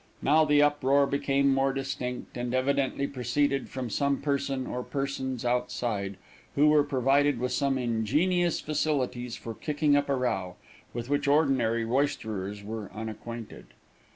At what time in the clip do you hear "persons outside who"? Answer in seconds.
4.81-6.69